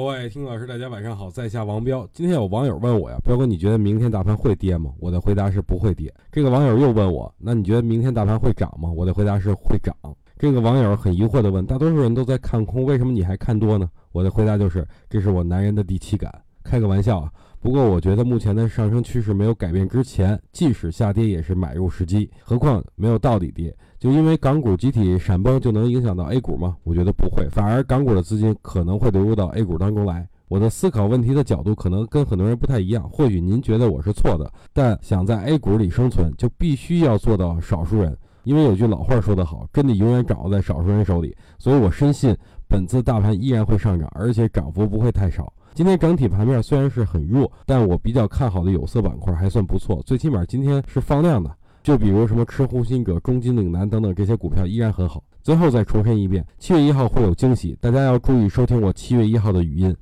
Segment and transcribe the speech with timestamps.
[0.00, 2.08] 各位听老师，大家晚上好，在下王彪。
[2.10, 4.90] 今天有网友问我呀，彪哥，你觉得明天大盘会跌吗？
[4.98, 6.10] 我的回答是不会跌。
[6.32, 8.90] 这个网友又问我，那你觉得明天大盘会涨吗？
[8.90, 9.94] 我的回答是会涨。
[10.38, 13.90] 这个网友很疑惑的问，大多数人都在看空，为什么你还看多呢？
[14.12, 16.32] 我的回答就是，这是我男人的第七感。
[16.64, 17.30] 开个玩笑啊。
[17.60, 22.30] 不过我觉得目前的上升趋势没有改变之前，即使下跌也是买入时机。
[22.42, 26.78] 何况没有到底跌，就因为港股集体闪崩就能影响到 A 股吗？
[26.84, 30.26] 我觉得不会，反而港股的资金可能会流入到 A 股当中来。
[30.48, 38.16] 我的思考问题的角度可能跟很多人不太一样，或许您觉得我是错的，但想在 A 股里生存，就必须要做到少数人。
[38.44, 41.36] 因为有句老话说得好，真理永远掌握在少数人手里。
[41.58, 42.36] 所以我深信
[42.68, 45.52] 本次大盘依然会上涨，而且涨幅不会太少。
[45.74, 51.50] 今天整体盘面虽然是很弱，但我比较看好的有色板块还算不错，最起码今天是放量的。
[51.82, 55.22] 就比如什么吃红心者、中金岭南等等这些股票依然很好。
[55.42, 59.96] 最后再重申一遍，七月一号会有惊喜，大家要注意收听我七月一号的语音。